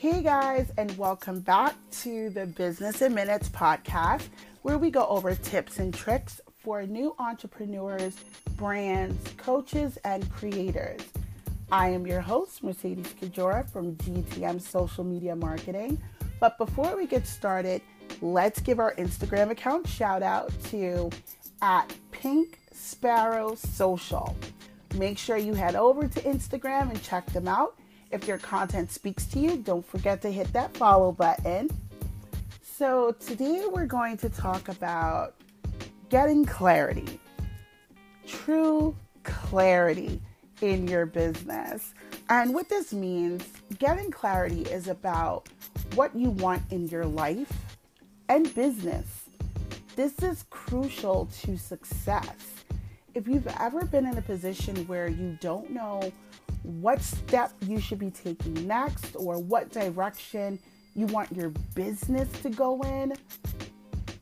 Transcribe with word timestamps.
Hey 0.00 0.22
guys, 0.22 0.70
and 0.76 0.96
welcome 0.96 1.40
back 1.40 1.74
to 2.02 2.30
the 2.30 2.46
Business 2.46 3.02
in 3.02 3.12
Minutes 3.12 3.48
podcast, 3.48 4.28
where 4.62 4.78
we 4.78 4.92
go 4.92 5.04
over 5.08 5.34
tips 5.34 5.80
and 5.80 5.92
tricks 5.92 6.40
for 6.60 6.84
new 6.86 7.16
entrepreneurs, 7.18 8.14
brands, 8.56 9.18
coaches, 9.38 9.98
and 10.04 10.30
creators. 10.30 11.00
I 11.72 11.88
am 11.88 12.06
your 12.06 12.20
host, 12.20 12.62
Mercedes 12.62 13.12
Kajora 13.20 13.68
from 13.68 13.96
GTM 13.96 14.60
Social 14.60 15.02
Media 15.02 15.34
Marketing. 15.34 16.00
But 16.38 16.58
before 16.58 16.96
we 16.96 17.08
get 17.08 17.26
started, 17.26 17.82
let's 18.20 18.60
give 18.60 18.78
our 18.78 18.94
Instagram 18.94 19.50
account 19.50 19.88
shout 19.88 20.22
out 20.22 20.52
to 20.66 21.10
at 21.60 21.92
Pink 22.12 22.60
Sparrow 22.72 23.56
Social. 23.56 24.36
Make 24.94 25.18
sure 25.18 25.36
you 25.36 25.54
head 25.54 25.74
over 25.74 26.06
to 26.06 26.20
Instagram 26.20 26.90
and 26.90 27.02
check 27.02 27.26
them 27.32 27.48
out. 27.48 27.74
If 28.10 28.26
your 28.26 28.38
content 28.38 28.90
speaks 28.90 29.26
to 29.26 29.38
you, 29.38 29.58
don't 29.58 29.84
forget 29.84 30.22
to 30.22 30.30
hit 30.30 30.52
that 30.54 30.74
follow 30.76 31.12
button. 31.12 31.68
So, 32.62 33.12
today 33.20 33.64
we're 33.70 33.86
going 33.86 34.16
to 34.18 34.30
talk 34.30 34.68
about 34.68 35.34
getting 36.08 36.46
clarity, 36.46 37.20
true 38.26 38.96
clarity 39.24 40.22
in 40.62 40.88
your 40.88 41.04
business. 41.04 41.92
And 42.30 42.54
what 42.54 42.68
this 42.68 42.92
means, 42.92 43.44
getting 43.78 44.10
clarity 44.10 44.62
is 44.62 44.88
about 44.88 45.48
what 45.94 46.14
you 46.16 46.30
want 46.30 46.62
in 46.70 46.88
your 46.88 47.04
life 47.04 47.52
and 48.28 48.54
business. 48.54 49.06
This 49.96 50.18
is 50.22 50.44
crucial 50.48 51.28
to 51.42 51.58
success. 51.58 52.36
If 53.14 53.26
you've 53.26 53.48
ever 53.58 53.84
been 53.84 54.06
in 54.06 54.16
a 54.16 54.22
position 54.22 54.86
where 54.86 55.08
you 55.08 55.36
don't 55.40 55.70
know 55.70 56.12
what 56.62 57.00
step 57.00 57.52
you 57.66 57.80
should 57.80 57.98
be 57.98 58.10
taking 58.10 58.66
next 58.66 59.14
or 59.16 59.38
what 59.38 59.70
direction 59.70 60.58
you 60.94 61.06
want 61.06 61.30
your 61.32 61.50
business 61.74 62.28
to 62.42 62.50
go 62.50 62.80
in, 62.82 63.14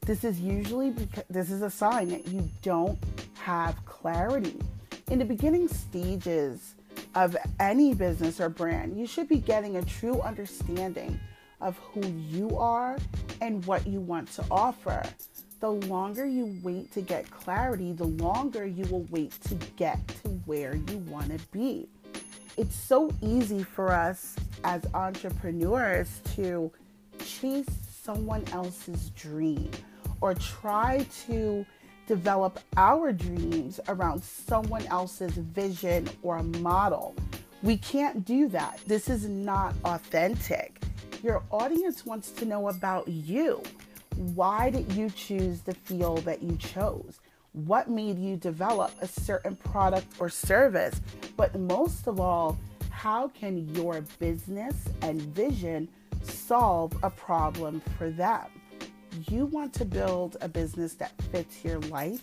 this 0.02 0.24
is 0.24 0.38
usually 0.40 0.90
because 0.90 1.24
this 1.28 1.50
is 1.50 1.62
a 1.62 1.70
sign 1.70 2.08
that 2.10 2.28
you 2.28 2.48
don't 2.62 2.98
have 3.34 3.84
clarity. 3.84 4.56
In 5.10 5.18
the 5.18 5.24
beginning 5.24 5.68
stages 5.68 6.74
of 7.14 7.36
any 7.60 7.94
business 7.94 8.40
or 8.40 8.48
brand, 8.48 8.98
you 8.98 9.06
should 9.06 9.28
be 9.28 9.38
getting 9.38 9.76
a 9.76 9.82
true 9.82 10.20
understanding 10.20 11.18
of 11.60 11.78
who 11.78 12.06
you 12.06 12.56
are 12.58 12.98
and 13.40 13.64
what 13.64 13.86
you 13.86 14.00
want 14.00 14.30
to 14.32 14.44
offer. 14.50 15.02
The 15.60 15.70
longer 15.70 16.26
you 16.26 16.58
wait 16.62 16.92
to 16.92 17.00
get 17.00 17.30
clarity, 17.30 17.92
the 17.92 18.04
longer 18.04 18.66
you 18.66 18.84
will 18.84 19.06
wait 19.10 19.32
to 19.42 19.54
get 19.76 20.06
to 20.22 20.28
where 20.44 20.76
you 20.76 20.98
want 21.08 21.36
to 21.36 21.44
be 21.50 21.88
it's 22.56 22.74
so 22.74 23.10
easy 23.22 23.62
for 23.62 23.92
us 23.92 24.34
as 24.64 24.82
entrepreneurs 24.94 26.20
to 26.34 26.70
chase 27.24 27.66
someone 28.02 28.44
else's 28.52 29.10
dream 29.10 29.70
or 30.20 30.34
try 30.34 31.06
to 31.26 31.66
develop 32.06 32.60
our 32.76 33.12
dreams 33.12 33.80
around 33.88 34.22
someone 34.22 34.86
else's 34.86 35.32
vision 35.32 36.08
or 36.22 36.42
model. 36.42 37.14
We 37.62 37.76
can't 37.76 38.24
do 38.24 38.48
that. 38.48 38.80
This 38.86 39.08
is 39.10 39.28
not 39.28 39.74
authentic. 39.84 40.80
Your 41.22 41.42
audience 41.50 42.06
wants 42.06 42.30
to 42.32 42.44
know 42.44 42.68
about 42.68 43.08
you. 43.08 43.62
Why 44.16 44.70
did 44.70 44.92
you 44.92 45.10
choose 45.10 45.60
the 45.60 45.74
field 45.74 46.24
that 46.24 46.42
you 46.42 46.56
chose? 46.56 47.18
What 47.64 47.88
made 47.88 48.18
you 48.18 48.36
develop 48.36 48.92
a 49.00 49.08
certain 49.08 49.56
product 49.56 50.06
or 50.18 50.28
service, 50.28 51.00
but 51.36 51.58
most 51.58 52.06
of 52.06 52.20
all, 52.20 52.58
how 52.90 53.28
can 53.28 53.66
your 53.74 54.02
business 54.18 54.76
and 55.00 55.20
vision 55.22 55.88
solve 56.22 56.92
a 57.02 57.08
problem 57.08 57.80
for 57.96 58.10
them? 58.10 58.44
You 59.28 59.46
want 59.46 59.72
to 59.74 59.86
build 59.86 60.36
a 60.42 60.48
business 60.48 60.94
that 60.94 61.12
fits 61.32 61.64
your 61.64 61.78
life 61.80 62.22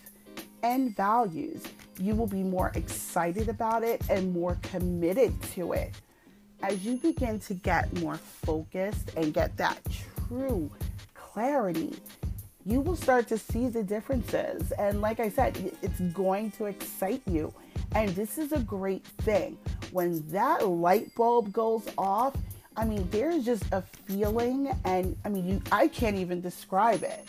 and 0.61 0.95
values. 0.95 1.63
You 1.99 2.13
will 2.15 2.27
be 2.27 2.43
more 2.43 2.71
excited 2.75 3.49
about 3.49 3.83
it 3.83 4.03
and 4.11 4.33
more 4.33 4.59
committed 4.61 5.41
to 5.53 5.73
it. 5.73 5.93
As 6.61 6.85
you 6.85 6.97
begin 6.97 7.39
to 7.41 7.55
get 7.55 7.91
more 7.99 8.17
focused 8.17 9.11
and 9.17 9.33
get 9.33 9.57
that 9.57 9.79
true 10.27 10.71
clarity, 11.15 11.95
you 12.65 12.81
will 12.81 12.95
start 12.95 13.27
to 13.27 13.37
see 13.37 13.67
the 13.67 13.83
differences. 13.83 14.71
And 14.73 15.01
like 15.01 15.19
I 15.19 15.29
said, 15.29 15.75
it's 15.81 15.99
going 15.99 16.51
to 16.51 16.65
excite 16.65 17.21
you. 17.27 17.53
And 17.95 18.09
this 18.09 18.37
is 18.37 18.51
a 18.51 18.59
great 18.59 19.05
thing. 19.05 19.57
When 19.91 20.27
that 20.31 20.67
light 20.67 21.13
bulb 21.15 21.51
goes 21.51 21.87
off, 21.97 22.35
I 22.75 22.85
mean, 22.85 23.07
there's 23.11 23.45
just 23.45 23.65
a 23.71 23.81
feeling, 23.81 24.75
and 24.83 25.15
I 25.25 25.29
mean, 25.29 25.47
you, 25.47 25.61
I 25.71 25.87
can't 25.87 26.15
even 26.15 26.41
describe 26.41 27.03
it. 27.03 27.27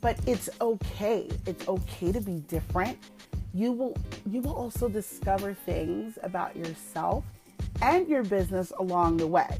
But 0.00 0.18
it's 0.26 0.48
okay. 0.60 1.28
It's 1.44 1.68
okay 1.68 2.12
to 2.12 2.20
be 2.20 2.40
different. 2.48 2.96
You 3.52 3.72
will 3.72 3.96
you 4.30 4.40
will 4.40 4.54
also 4.54 4.88
discover 4.88 5.52
things 5.52 6.18
about 6.22 6.54
yourself 6.56 7.24
and 7.82 8.08
your 8.08 8.22
business 8.22 8.72
along 8.78 9.16
the 9.16 9.26
way. 9.26 9.58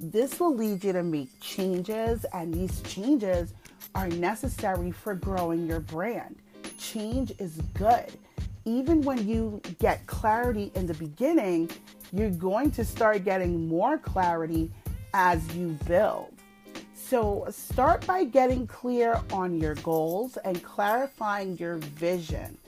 This 0.00 0.40
will 0.40 0.54
lead 0.54 0.84
you 0.84 0.92
to 0.92 1.02
make 1.02 1.28
changes, 1.40 2.26
and 2.34 2.52
these 2.52 2.82
changes 2.82 3.54
are 3.94 4.08
necessary 4.08 4.90
for 4.90 5.14
growing 5.14 5.66
your 5.66 5.80
brand. 5.80 6.36
Change 6.78 7.32
is 7.38 7.60
good. 7.74 8.12
Even 8.64 9.02
when 9.02 9.26
you 9.28 9.60
get 9.78 10.06
clarity 10.06 10.72
in 10.74 10.86
the 10.86 10.94
beginning, 10.94 11.70
you're 12.12 12.30
going 12.30 12.70
to 12.72 12.84
start 12.84 13.24
getting 13.24 13.68
more 13.68 13.98
clarity 13.98 14.70
as 15.14 15.54
you 15.54 15.68
build. 15.86 16.32
So, 16.94 17.46
start 17.50 18.04
by 18.06 18.24
getting 18.24 18.66
clear 18.66 19.20
on 19.32 19.60
your 19.60 19.76
goals 19.76 20.36
and 20.38 20.60
clarifying 20.64 21.56
your 21.56 21.76
vision. 21.76 22.58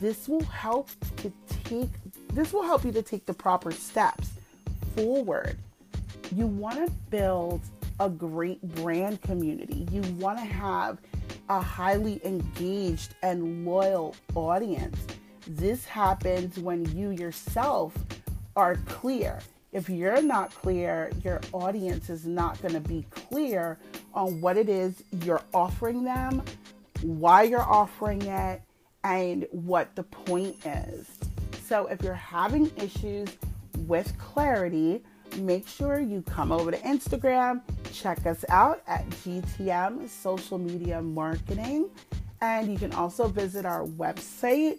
This 0.00 0.28
will 0.28 0.44
help 0.44 0.88
to 1.16 1.32
take 1.64 1.90
this 2.32 2.52
will 2.52 2.62
help 2.62 2.84
you 2.84 2.92
to 2.92 3.02
take 3.02 3.26
the 3.26 3.34
proper 3.34 3.72
steps 3.72 4.30
forward. 4.94 5.58
You 6.34 6.46
want 6.46 6.86
to 6.86 6.92
build 7.10 7.60
a 8.00 8.08
great 8.08 8.60
brand 8.62 9.20
community. 9.22 9.86
You 9.92 10.00
want 10.14 10.38
to 10.38 10.44
have 10.44 10.98
a 11.48 11.60
highly 11.60 12.20
engaged 12.24 13.14
and 13.22 13.64
loyal 13.64 14.16
audience. 14.34 14.98
This 15.46 15.84
happens 15.84 16.58
when 16.58 16.84
you 16.96 17.10
yourself 17.10 17.94
are 18.56 18.76
clear. 18.86 19.38
If 19.72 19.88
you're 19.88 20.22
not 20.22 20.52
clear, 20.52 21.12
your 21.22 21.40
audience 21.52 22.10
is 22.10 22.26
not 22.26 22.60
going 22.60 22.74
to 22.74 22.80
be 22.80 23.04
clear 23.10 23.78
on 24.14 24.40
what 24.40 24.56
it 24.56 24.68
is 24.68 25.04
you're 25.22 25.42
offering 25.54 26.02
them, 26.02 26.42
why 27.02 27.42
you're 27.44 27.60
offering 27.60 28.22
it, 28.22 28.62
and 29.04 29.46
what 29.52 29.94
the 29.94 30.02
point 30.02 30.56
is. 30.66 31.06
So 31.64 31.86
if 31.86 32.02
you're 32.02 32.14
having 32.14 32.70
issues 32.76 33.28
with 33.86 34.16
clarity, 34.18 35.02
make 35.38 35.68
sure 35.68 36.00
you 36.00 36.22
come 36.22 36.50
over 36.50 36.70
to 36.70 36.78
Instagram, 36.78 37.60
check 37.92 38.26
us 38.26 38.44
out 38.48 38.82
at 38.86 39.08
GTM 39.10 40.08
Social 40.08 40.58
Media 40.58 41.00
Marketing, 41.02 41.88
and 42.40 42.70
you 42.70 42.78
can 42.78 42.92
also 42.92 43.28
visit 43.28 43.66
our 43.66 43.84
website 43.84 44.78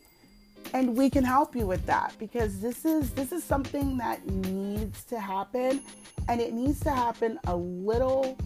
and 0.73 0.95
we 0.95 1.09
can 1.09 1.23
help 1.23 1.55
you 1.55 1.65
with 1.65 1.85
that 1.85 2.13
because 2.19 2.59
this 2.59 2.85
is 2.85 3.11
this 3.11 3.31
is 3.31 3.43
something 3.43 3.97
that 3.97 4.25
needs 4.27 5.03
to 5.05 5.19
happen 5.19 5.81
and 6.27 6.39
it 6.39 6.53
needs 6.53 6.79
to 6.81 6.91
happen 6.91 7.39
a 7.47 7.55
little 7.55 8.37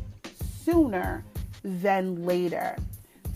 sooner 0.63 1.23
than 1.63 2.25
later. 2.25 2.75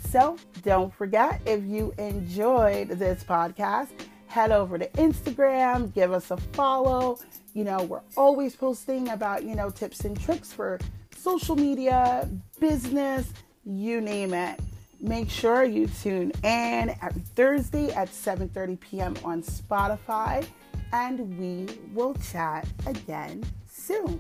So, 0.10 0.38
don't 0.64 0.94
forget 0.94 1.42
if 1.46 1.64
you 1.64 1.94
enjoyed 1.98 2.90
this 2.90 3.24
podcast, 3.24 3.90
head 4.28 4.52
over 4.52 4.78
to 4.78 4.88
Instagram, 4.92 5.94
give 5.94 6.12
us 6.12 6.32
a 6.32 6.38
follow, 6.38 7.20
you 7.54 7.64
know, 7.64 7.84
we're 7.84 8.02
always 8.18 8.56
posting 8.56 9.10
about, 9.10 9.44
you 9.44 9.56
know, 9.56 9.70
tips 9.70 10.06
and 10.06 10.20
tricks 10.20 10.52
for 10.52 10.80
social 11.20 11.56
media, 11.56 12.30
business, 12.60 13.28
you 13.66 14.00
name 14.00 14.34
it. 14.34 14.60
Make 15.02 15.30
sure 15.30 15.64
you 15.64 15.88
tune 15.88 16.32
in 16.44 16.96
every 17.02 17.22
Thursday 17.36 17.92
at 17.94 18.10
7:30 18.10 18.80
p.m. 18.80 19.16
on 19.24 19.44
Spotify 19.44 20.46
and 20.92 21.38
we 21.38 21.68
will 21.94 22.16
chat 22.16 22.68
again 22.88 23.44
soon. 23.70 24.20